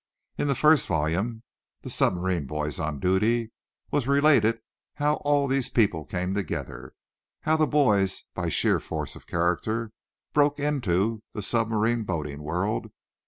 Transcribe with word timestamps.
In 0.35 0.47
the 0.47 0.55
first 0.55 0.87
volume, 0.87 1.43
"The 1.83 1.91
Submarine 1.91 2.47
Boys 2.47 2.79
on 2.79 2.99
Duty," 2.99 3.51
was 3.91 4.07
related 4.07 4.59
how 4.95 5.17
all 5.17 5.45
these 5.47 5.69
people 5.69 6.05
came 6.05 6.33
together; 6.33 6.95
how 7.41 7.55
the 7.55 7.67
boys, 7.67 8.23
by 8.33 8.49
sheer 8.49 8.79
force 8.79 9.15
of 9.15 9.27
character 9.27 9.91
"broke 10.33 10.59
into" 10.59 11.21
the 11.33 11.43
submarine 11.43 12.01
boating 12.01 12.41
world. 12.41 12.89